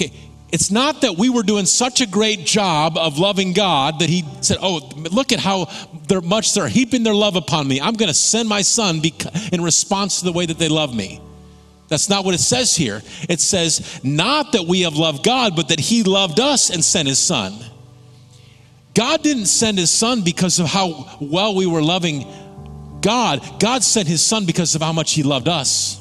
[0.00, 0.12] Okay,
[0.50, 4.24] it's not that we were doing such a great job of loving God that He
[4.40, 4.78] said, Oh,
[5.12, 5.68] look at how
[6.08, 7.80] they're much they're heaping their love upon me.
[7.80, 9.02] I'm going to send my son
[9.52, 11.20] in response to the way that they love me.
[11.88, 13.02] That's not what it says here.
[13.28, 17.06] It says, Not that we have loved God, but that He loved us and sent
[17.08, 17.54] His Son.
[18.94, 22.26] God didn't send His Son because of how well we were loving
[23.02, 23.44] God.
[23.60, 25.99] God sent His Son because of how much He loved us.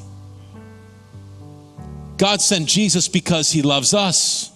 [2.19, 4.51] God sent Jesus because he loves us.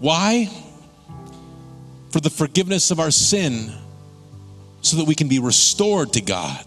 [0.00, 0.50] Why?
[2.10, 3.72] For the forgiveness of our sin,
[4.82, 6.66] so that we can be restored to God.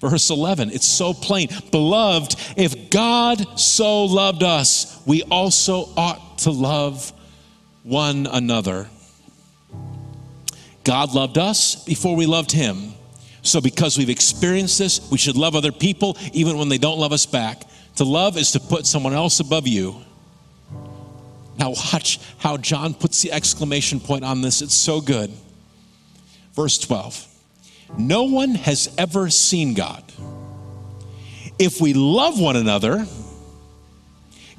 [0.00, 1.48] Verse 11, it's so plain.
[1.70, 7.12] Beloved, if God so loved us, we also ought to love
[7.82, 8.88] one another.
[10.84, 12.94] God loved us before we loved him.
[13.42, 17.12] So, because we've experienced this, we should love other people even when they don't love
[17.12, 17.62] us back.
[17.96, 20.02] To love is to put someone else above you.
[21.58, 24.62] Now, watch how John puts the exclamation point on this.
[24.62, 25.30] It's so good.
[26.54, 27.26] Verse 12
[27.98, 30.02] No one has ever seen God.
[31.58, 33.06] If we love one another,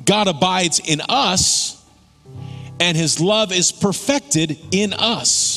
[0.06, 1.84] God abides in us,
[2.80, 5.51] and his love is perfected in us.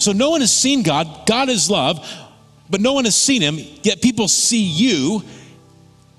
[0.00, 1.26] So no one has seen God.
[1.26, 2.06] God is love,
[2.70, 3.58] but no one has seen him.
[3.82, 5.22] Yet people see you.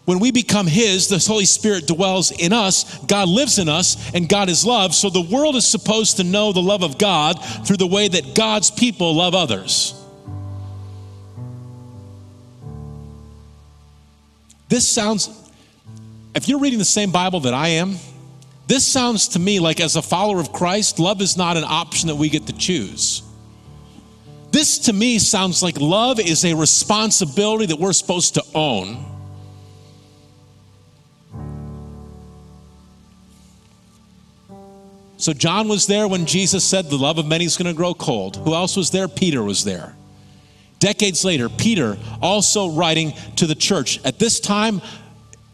[0.05, 4.27] When we become His, the Holy Spirit dwells in us, God lives in us, and
[4.27, 4.95] God is love.
[4.95, 7.33] So the world is supposed to know the love of God
[7.65, 9.93] through the way that God's people love others.
[14.69, 15.29] This sounds,
[16.33, 17.97] if you're reading the same Bible that I am,
[18.67, 22.07] this sounds to me like as a follower of Christ, love is not an option
[22.07, 23.21] that we get to choose.
[24.51, 29.05] This to me sounds like love is a responsibility that we're supposed to own.
[35.15, 37.93] So John was there when Jesus said the love of many is going to grow
[37.93, 38.37] cold.
[38.37, 39.07] Who else was there?
[39.07, 39.95] Peter was there.
[40.79, 44.03] Decades later, Peter also writing to the church.
[44.03, 44.81] At this time,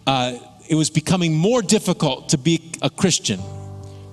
[0.08, 0.38] uh,
[0.70, 3.42] it was becoming more difficult to be a Christian.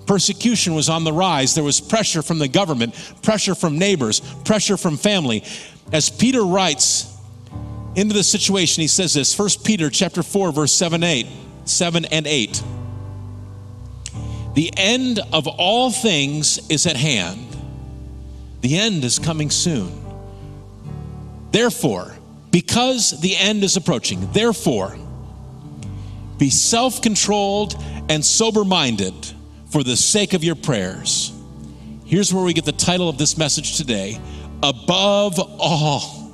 [0.07, 1.55] Persecution was on the rise.
[1.55, 5.45] There was pressure from the government, pressure from neighbors, pressure from family.
[5.93, 7.17] As Peter writes
[7.97, 11.27] into the situation, he says this 1 Peter chapter 4, verse 7, 8,
[11.65, 12.63] 7 and 8.
[14.55, 17.47] The end of all things is at hand.
[18.61, 20.01] The end is coming soon.
[21.51, 22.15] Therefore,
[22.51, 24.97] because the end is approaching, therefore,
[26.39, 27.75] be self controlled
[28.09, 29.15] and sober minded
[29.75, 31.33] for the sake of your prayers.
[32.05, 34.21] Here's where we get the title of this message today
[34.63, 36.31] Above all,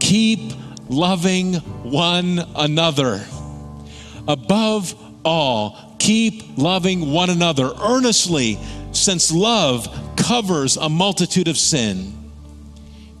[0.00, 0.52] keep
[0.90, 3.24] loving one another.
[4.28, 4.94] Above
[5.24, 8.58] all, keep loving one another earnestly,
[8.92, 12.12] since love covers a multitude of sin.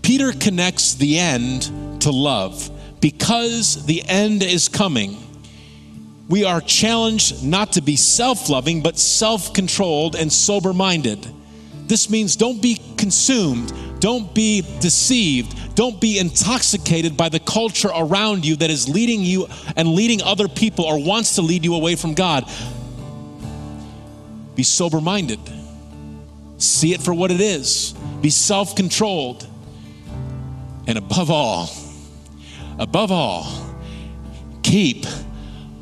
[0.02, 2.70] Peter connects the end to love
[3.00, 5.16] because the end is coming
[6.30, 11.26] we are challenged not to be self loving, but self controlled and sober minded.
[11.88, 18.46] This means don't be consumed, don't be deceived, don't be intoxicated by the culture around
[18.46, 21.96] you that is leading you and leading other people or wants to lead you away
[21.96, 22.48] from God.
[24.54, 25.40] Be sober minded,
[26.58, 29.48] see it for what it is, be self controlled,
[30.86, 31.68] and above all,
[32.78, 33.74] above all,
[34.62, 35.06] keep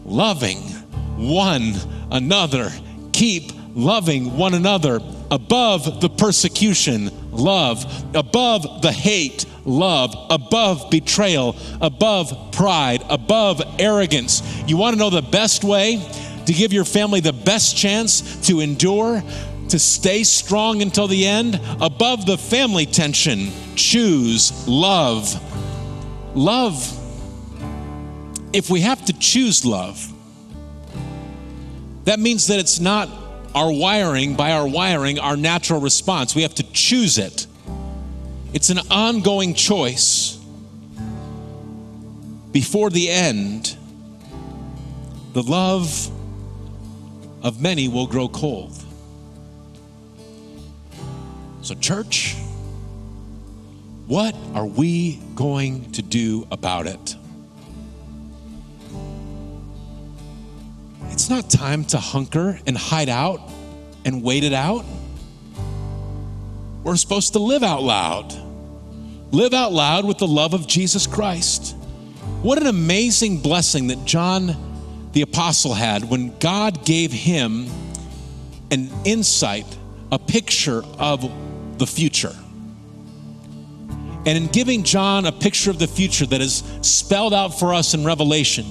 [0.09, 0.59] loving
[1.17, 1.75] one
[2.11, 2.71] another.
[3.13, 5.01] Keep loving one another
[5.31, 7.85] above the persecution, love,
[8.15, 14.43] above the hate, love, above betrayal, above pride, above arrogance.
[14.67, 16.03] You want to know the best way
[16.47, 19.23] to give your family the best chance to endure,
[19.69, 21.61] to stay strong until the end?
[21.81, 25.39] Above the family tension, choose love.
[26.35, 26.98] Love
[28.53, 30.13] if we have to choose love,
[32.05, 33.09] that means that it's not
[33.55, 36.35] our wiring, by our wiring, our natural response.
[36.35, 37.47] We have to choose it.
[38.53, 40.39] It's an ongoing choice.
[42.53, 43.77] Before the end,
[45.35, 46.11] the love
[47.43, 48.73] of many will grow cold.
[51.61, 52.35] So, church,
[54.07, 57.18] what are we going to do about it?
[61.11, 63.41] It's not time to hunker and hide out
[64.05, 64.85] and wait it out.
[66.85, 68.35] We're supposed to live out loud.
[69.33, 71.77] Live out loud with the love of Jesus Christ.
[72.43, 74.57] What an amazing blessing that John
[75.13, 77.67] the Apostle had when God gave him
[78.71, 79.67] an insight,
[80.13, 81.31] a picture of
[81.79, 82.35] the future.
[84.25, 87.95] And in giving John a picture of the future that is spelled out for us
[87.95, 88.67] in Revelation,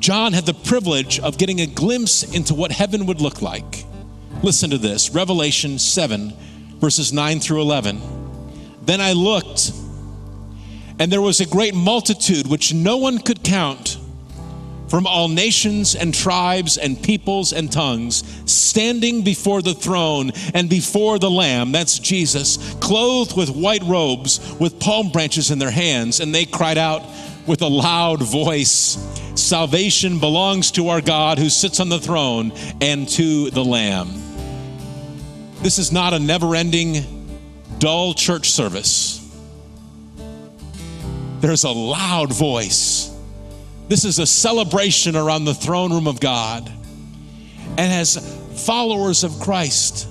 [0.00, 3.84] John had the privilege of getting a glimpse into what heaven would look like.
[4.42, 6.32] Listen to this Revelation 7,
[6.78, 8.00] verses 9 through 11.
[8.82, 9.72] Then I looked,
[10.98, 13.98] and there was a great multitude which no one could count
[14.88, 21.18] from all nations and tribes and peoples and tongues, standing before the throne and before
[21.18, 26.34] the Lamb, that's Jesus, clothed with white robes, with palm branches in their hands, and
[26.34, 27.04] they cried out
[27.46, 28.98] with a loud voice
[29.40, 34.08] Salvation belongs to our God who sits on the throne and to the Lamb.
[35.62, 37.04] This is not a never ending,
[37.78, 39.16] dull church service.
[41.40, 43.16] There's a loud voice.
[43.88, 46.70] This is a celebration around the throne room of God.
[47.78, 48.16] And as
[48.66, 50.08] followers of Christ,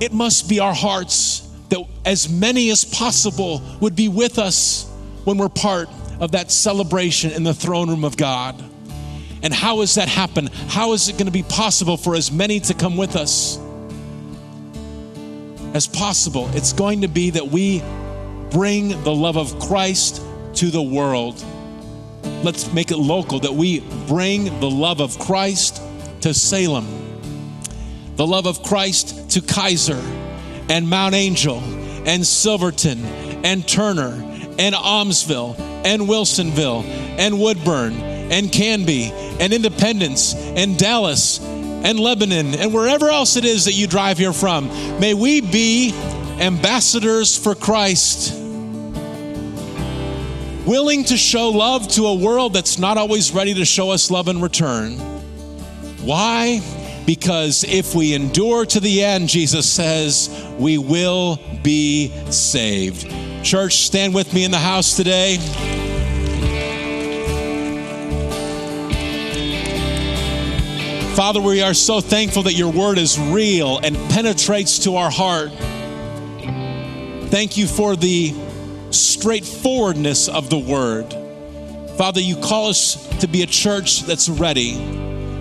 [0.00, 4.90] it must be our hearts that as many as possible would be with us
[5.24, 5.88] when we're part
[6.20, 8.62] of that celebration in the throne room of God.
[9.42, 10.48] And how does that happen?
[10.68, 13.58] How is it going to be possible for as many to come with us
[15.74, 16.48] as possible?
[16.52, 17.82] It's going to be that we
[18.50, 20.22] bring the love of Christ
[20.54, 21.42] to the world.
[22.42, 25.80] Let's make it local, that we bring the love of Christ
[26.20, 26.86] to Salem,
[28.16, 30.02] the love of Christ to Keizer
[30.68, 31.60] and Mount Angel
[32.06, 33.04] and Silverton
[33.42, 34.22] and Turner
[34.58, 37.94] and Aumsville and Wilsonville and Woodburn
[38.30, 39.10] and Canby
[39.40, 44.32] and Independence and Dallas and Lebanon and wherever else it is that you drive here
[44.32, 44.68] from.
[45.00, 45.92] May we be
[46.38, 48.34] ambassadors for Christ,
[50.66, 54.28] willing to show love to a world that's not always ready to show us love
[54.28, 54.92] in return.
[56.02, 56.60] Why?
[57.06, 60.28] Because if we endure to the end, Jesus says,
[60.58, 63.10] we will be saved.
[63.42, 65.38] Church, stand with me in the house today.
[71.20, 75.50] Father, we are so thankful that your word is real and penetrates to our heart.
[77.28, 78.34] Thank you for the
[78.90, 81.12] straightforwardness of the word.
[81.98, 84.76] Father, you call us to be a church that's ready,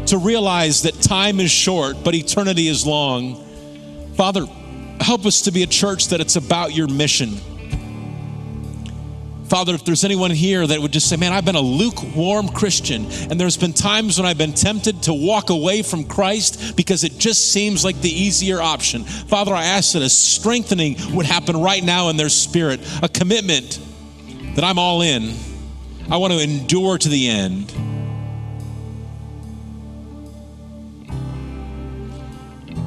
[0.07, 3.41] to realize that time is short, but eternity is long.
[4.15, 4.45] Father,
[4.99, 7.37] help us to be a church that it's about your mission
[9.49, 13.05] Father, if there's anyone here that would just say, Man, I've been a lukewarm Christian,
[13.31, 17.17] and there's been times when I've been tempted to walk away from Christ because it
[17.17, 19.03] just seems like the easier option.
[19.03, 23.79] Father, I ask that a strengthening would happen right now in their spirit, a commitment
[24.53, 25.33] that I'm all in.
[26.11, 27.73] I want to endure to the end.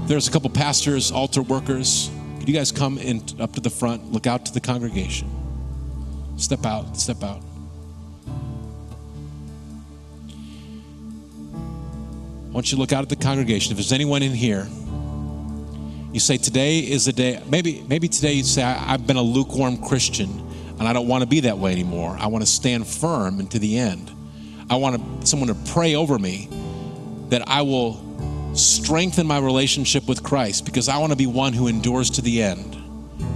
[0.06, 2.08] There's a couple pastors, altar workers.
[2.38, 5.41] Could you guys come in up to the front, look out to the congregation?
[6.42, 7.40] Step out, step out.
[12.48, 13.70] I want you to look out at the congregation.
[13.70, 14.68] If there's anyone in here,
[16.12, 17.40] you say, Today is the day.
[17.46, 20.30] Maybe, maybe today you say, I've been a lukewarm Christian
[20.80, 22.16] and I don't want to be that way anymore.
[22.18, 24.10] I want to stand firm into the end.
[24.68, 26.48] I want someone to pray over me
[27.28, 31.68] that I will strengthen my relationship with Christ because I want to be one who
[31.68, 32.81] endures to the end.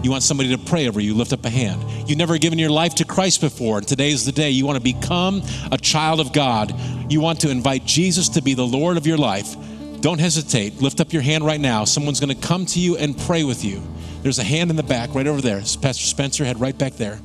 [0.07, 1.85] You want somebody to pray over you, lift up a hand.
[2.09, 4.51] You've never given your life to Christ before, and today's the day.
[4.51, 5.43] You want to become
[5.73, 6.73] a child of God.
[7.11, 9.57] You want to invite Jesus to be the Lord of your life.
[10.01, 10.81] Don't hesitate.
[10.81, 11.83] Lift up your hand right now.
[11.85, 13.83] Someone's going to come to you and pray with you.
[14.23, 15.59] There's a hand in the back right over there.
[15.59, 17.19] Pastor Spencer head right back there.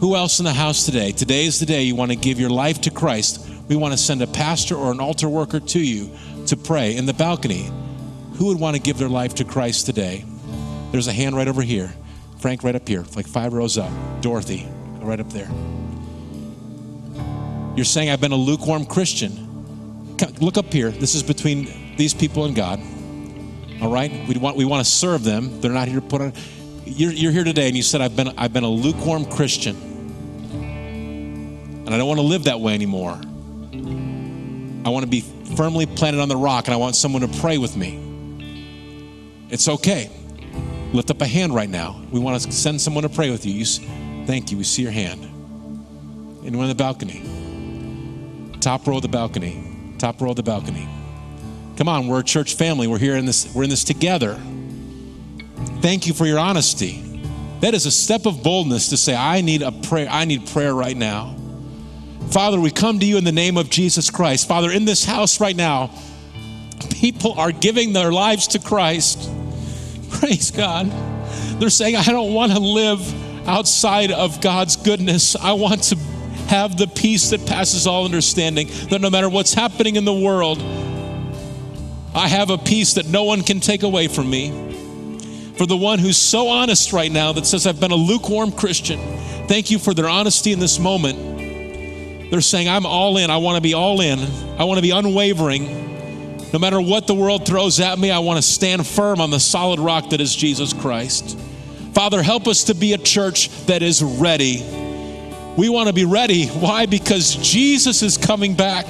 [0.00, 1.12] Who else in the house today?
[1.12, 3.48] Today is the day you want to give your life to Christ.
[3.66, 6.10] We want to send a pastor or an altar worker to you
[6.48, 7.70] to pray in the balcony.
[8.34, 10.22] Who would want to give their life to Christ today?
[10.92, 11.94] There's a hand right over here.
[12.38, 13.90] Frank, right up here, like five rows up.
[14.20, 14.68] Dorothy,
[15.00, 15.48] right up there.
[17.76, 19.42] You're saying, I've been a lukewarm Christian.
[20.40, 20.90] Look up here.
[20.90, 22.80] This is between these people and God.
[23.82, 24.10] All right?
[24.26, 25.60] We want, we want to serve them.
[25.60, 26.32] They're not here to put on.
[26.84, 29.76] You're, you're here today and you said, I've been, I've been a lukewarm Christian.
[31.86, 33.20] And I don't want to live that way anymore.
[34.84, 35.20] I want to be
[35.56, 38.02] firmly planted on the rock and I want someone to pray with me.
[39.50, 40.10] It's okay.
[40.96, 42.00] Lift up a hand right now.
[42.10, 43.52] We want to send someone to pray with you.
[43.52, 43.66] you
[44.26, 44.56] thank you.
[44.56, 45.24] We see your hand.
[46.42, 47.22] Anyone in the balcony?
[48.60, 49.94] Top row of the balcony.
[49.98, 50.88] Top row of the balcony.
[51.76, 52.86] Come on, we're a church family.
[52.86, 54.40] We're here in this, we're in this together.
[55.82, 57.20] Thank you for your honesty.
[57.60, 60.74] That is a step of boldness to say, I need a prayer, I need prayer
[60.74, 61.36] right now.
[62.30, 64.48] Father, we come to you in the name of Jesus Christ.
[64.48, 65.90] Father, in this house right now,
[66.90, 69.30] people are giving their lives to Christ.
[70.18, 70.90] Praise God.
[71.60, 75.36] They're saying, I don't want to live outside of God's goodness.
[75.36, 75.96] I want to
[76.48, 80.62] have the peace that passes all understanding, that no matter what's happening in the world,
[82.14, 84.50] I have a peace that no one can take away from me.
[85.56, 88.98] For the one who's so honest right now that says, I've been a lukewarm Christian,
[89.48, 92.30] thank you for their honesty in this moment.
[92.30, 93.30] They're saying, I'm all in.
[93.30, 94.18] I want to be all in.
[94.58, 95.95] I want to be unwavering.
[96.52, 99.40] No matter what the world throws at me, I want to stand firm on the
[99.40, 101.38] solid rock that is Jesus Christ.
[101.92, 104.62] Father, help us to be a church that is ready.
[105.56, 106.46] We want to be ready.
[106.46, 106.86] Why?
[106.86, 108.86] Because Jesus is coming back.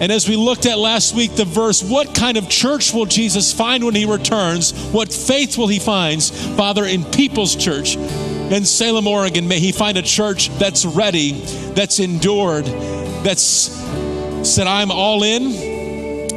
[0.00, 3.52] And as we looked at last week, the verse, what kind of church will Jesus
[3.52, 4.72] find when he returns?
[4.92, 6.22] What faith will he find?
[6.22, 11.32] Father, in People's Church in Salem, Oregon, may he find a church that's ready,
[11.74, 12.64] that's endured,
[13.22, 13.78] that's
[14.42, 15.69] said, I'm all in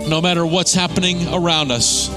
[0.07, 2.09] no matter what's happening around us.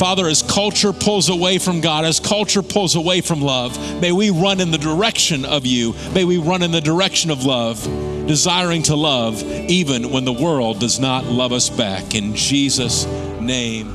[0.00, 4.30] Father, as culture pulls away from God, as culture pulls away from love, may we
[4.30, 5.94] run in the direction of you.
[6.14, 7.82] May we run in the direction of love,
[8.26, 12.14] desiring to love even when the world does not love us back.
[12.14, 13.04] In Jesus'
[13.40, 13.94] name.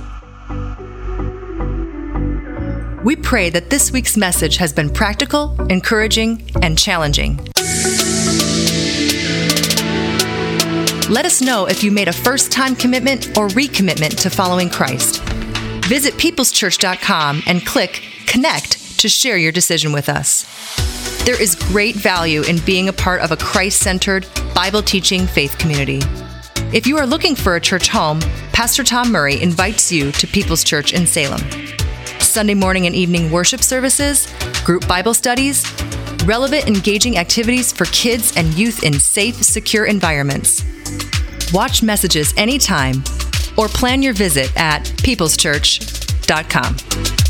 [3.03, 7.39] We pray that this week's message has been practical, encouraging, and challenging.
[11.09, 15.21] Let us know if you made a first time commitment or recommitment to following Christ.
[15.85, 20.45] Visit peopleschurch.com and click Connect to share your decision with us.
[21.23, 24.25] There is great value in being a part of a Christ centered,
[24.55, 26.01] Bible teaching faith community.
[26.73, 28.19] If you are looking for a church home,
[28.51, 31.41] Pastor Tom Murray invites you to People's Church in Salem.
[32.19, 34.27] Sunday morning and evening worship services,
[34.63, 35.63] group Bible studies,
[36.26, 40.63] relevant, engaging activities for kids and youth in safe, secure environments.
[41.53, 43.03] Watch messages anytime
[43.57, 47.24] or plan your visit at peopleschurch.com.